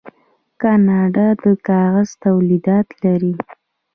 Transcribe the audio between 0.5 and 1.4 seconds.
کاناډا